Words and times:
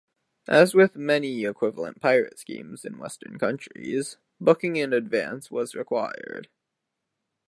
As 0.47 0.73
with 0.73 0.95
many 0.95 1.43
equivalent 1.45 2.01
private 2.01 2.39
schemes 2.39 2.85
in 2.85 2.97
Western 2.97 3.37
countries, 3.37 4.17
booking 4.39 4.75
in 4.75 4.93
advance 4.93 5.51
was 5.51 5.75
required. 5.75 6.47